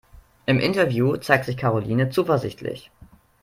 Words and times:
Im 0.47 0.59
Interview 0.59 1.15
zeigt 1.17 1.45
sich 1.45 1.57
Karoline 1.57 2.09
zuversichtlich. 2.09 2.89